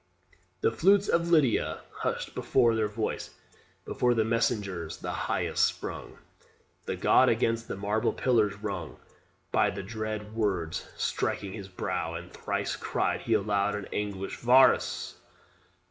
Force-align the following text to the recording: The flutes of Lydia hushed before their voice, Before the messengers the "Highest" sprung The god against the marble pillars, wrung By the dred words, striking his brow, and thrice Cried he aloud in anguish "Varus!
The 0.61 0.71
flutes 0.71 1.07
of 1.07 1.29
Lydia 1.29 1.81
hushed 1.99 2.33
before 2.33 2.73
their 2.75 2.87
voice, 2.87 3.35
Before 3.85 4.15
the 4.15 4.25
messengers 4.25 4.97
the 4.97 5.11
"Highest" 5.11 5.63
sprung 5.63 6.17
The 6.87 6.95
god 6.95 7.29
against 7.29 7.67
the 7.67 7.75
marble 7.75 8.11
pillars, 8.11 8.55
wrung 8.63 8.97
By 9.51 9.69
the 9.69 9.83
dred 9.83 10.33
words, 10.35 10.87
striking 10.97 11.53
his 11.53 11.67
brow, 11.67 12.15
and 12.15 12.31
thrice 12.33 12.75
Cried 12.75 13.21
he 13.21 13.35
aloud 13.35 13.75
in 13.75 13.85
anguish 13.93 14.37
"Varus! 14.37 15.17